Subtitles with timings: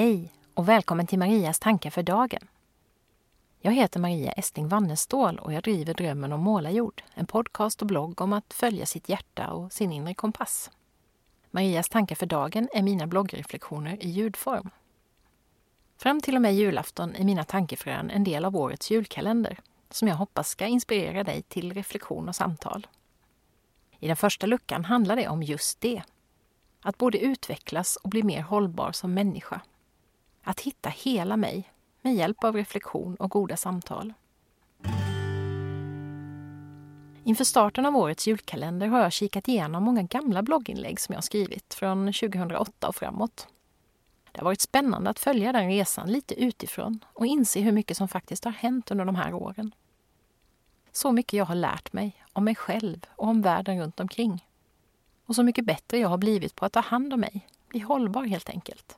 [0.00, 2.48] Hej och välkommen till Marias tankar för dagen.
[3.60, 8.20] Jag heter Maria Estling Wannestål och jag driver Drömmen om målarjord, en podcast och blogg
[8.20, 10.70] om att följa sitt hjärta och sin inre kompass.
[11.50, 14.70] Marias tankar för dagen är mina bloggreflektioner i ljudform.
[15.96, 19.58] Fram till och med julafton är mina tankefrön en del av årets julkalender
[19.90, 22.86] som jag hoppas ska inspirera dig till reflektion och samtal.
[23.98, 26.02] I den första luckan handlar det om just det.
[26.80, 29.60] Att både utvecklas och bli mer hållbar som människa.
[30.42, 31.72] Att hitta hela mig
[32.02, 34.12] med hjälp av reflektion och goda samtal.
[37.24, 41.74] Inför starten av årets julkalender har jag kikat igenom många gamla blogginlägg som jag skrivit
[41.74, 43.48] från 2008 och framåt.
[44.32, 48.08] Det har varit spännande att följa den resan lite utifrån och inse hur mycket som
[48.08, 49.74] faktiskt har hänt under de här åren.
[50.92, 54.46] Så mycket jag har lärt mig om mig själv och om världen runt omkring.
[55.26, 58.24] Och så mycket bättre jag har blivit på att ta hand om mig, bli hållbar
[58.24, 58.96] helt enkelt.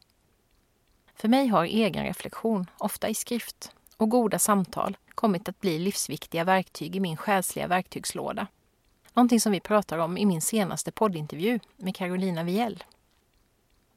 [1.15, 6.45] För mig har egen reflektion, ofta i skrift, och goda samtal kommit att bli livsviktiga
[6.45, 8.47] verktyg i min själsliga verktygslåda.
[9.15, 12.85] Någonting som vi pratar om i min senaste poddintervju med Carolina Wiell.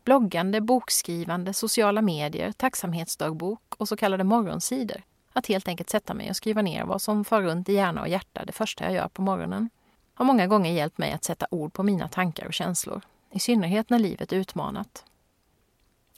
[0.03, 5.01] Bloggande, bokskrivande, sociala medier, tacksamhetsdagbok och så kallade morgonsidor.
[5.33, 8.07] Att helt enkelt sätta mig och skriva ner vad som far runt i hjärna och
[8.07, 9.69] hjärta det första jag gör på morgonen
[10.13, 13.01] har många gånger hjälpt mig att sätta ord på mina tankar och känslor.
[13.31, 15.03] I synnerhet när livet är utmanat.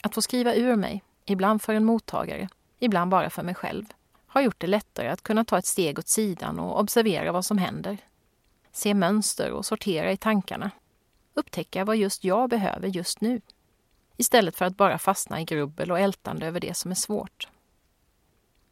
[0.02, 3.86] Att få skriva ur mig, ibland för en mottagare, ibland bara för mig själv,
[4.28, 7.58] har gjort det lättare att kunna ta ett steg åt sidan och observera vad som
[7.58, 7.98] händer.
[8.72, 10.72] Se mönster och sortera i tankarna.
[11.34, 13.42] Upptäcka vad just jag behöver just nu.
[14.18, 17.48] Istället för att bara fastna i grubbel och ältande över det som är svårt.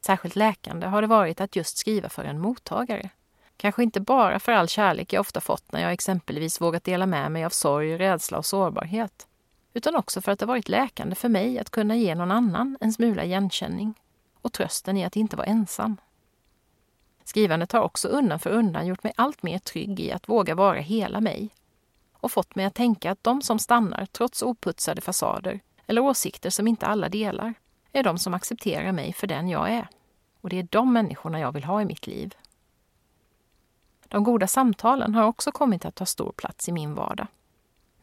[0.05, 3.09] Särskilt läkande har det varit att just skriva för en mottagare.
[3.57, 7.31] Kanske inte bara för all kärlek jag ofta fått när jag exempelvis vågat dela med
[7.31, 9.27] mig av sorg, rädsla och sårbarhet
[9.75, 12.93] utan också för att det varit läkande för mig att kunna ge någon annan en
[12.93, 13.93] smula igenkänning
[14.41, 15.97] och trösten i att inte vara ensam.
[17.23, 20.79] Skrivandet har också undan för undan gjort mig allt mer trygg i att våga vara
[20.79, 21.49] hela mig
[22.13, 26.67] och fått mig att tänka att de som stannar trots oputsade fasader eller åsikter som
[26.67, 27.53] inte alla delar
[27.91, 29.87] är de som accepterar mig för den jag är.
[30.41, 32.35] Och det är de människorna jag vill ha i mitt liv.
[34.07, 37.27] De goda samtalen har också kommit att ta stor plats i min vardag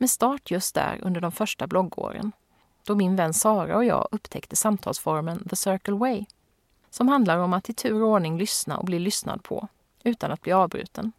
[0.02, 2.32] med start just där under de första bloggåren,
[2.86, 6.24] då min vän Sara och jag upptäckte samtalsformen The Circle Way,
[6.90, 9.68] som handlar om att i tur och ordning lyssna och bli lyssnad på,
[10.04, 11.12] utan att bli avbruten.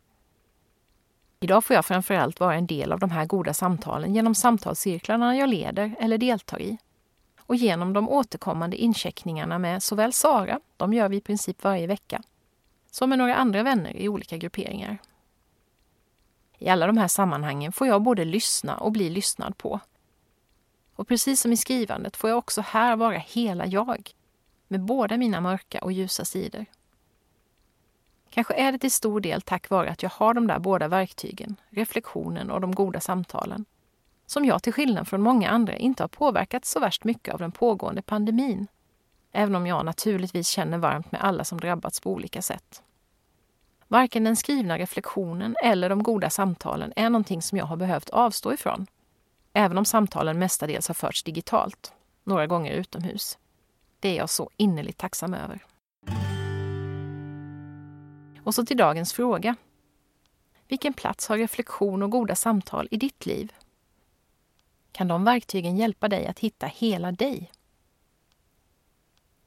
[1.40, 5.50] Idag får jag framförallt vara en del av de här goda samtalen genom samtalscirklarna jag
[5.50, 6.78] leder eller deltar i
[7.40, 12.22] och genom de återkommande incheckningarna med såväl Sara, de gör vi i princip varje vecka,
[12.92, 14.98] som med några andra vänner i olika grupperingar.
[16.58, 19.80] I alla de här sammanhangen får jag både lyssna och bli lyssnad på.
[20.96, 24.12] Och precis som i skrivandet får jag också här vara hela jag,
[24.68, 26.66] med båda mina mörka och ljusa sidor.
[28.30, 31.56] Kanske är det till stor del tack vare att jag har de där båda verktygen,
[31.70, 33.66] reflektionen och de goda samtalen,
[34.26, 37.52] som jag till skillnad från många andra inte har påverkats så värst mycket av den
[37.52, 38.68] pågående pandemin.
[39.32, 42.84] Även om jag naturligtvis känner varmt med alla som drabbats på olika sätt.
[43.94, 48.54] Varken den skrivna reflektionen eller de goda samtalen är någonting som jag har behövt avstå
[48.54, 48.88] ifrån.
[49.54, 51.94] Även om samtalen mestadels har förts digitalt,
[52.24, 53.38] några gånger utomhus.
[54.00, 55.66] Det är jag så innerligt tacksam över.
[58.44, 59.56] Och så till dagens fråga.
[60.68, 63.54] Vilken plats har reflektion och goda samtal i ditt liv?
[64.92, 67.52] Kan de verktygen hjälpa dig att hitta hela dig?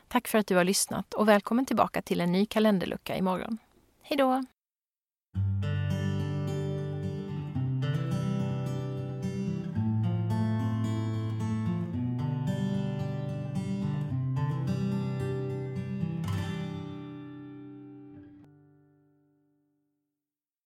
[0.08, 3.58] Tack för att du har lyssnat och välkommen tillbaka till en ny kalenderlucka imorgon.
[4.08, 4.42] Hej då!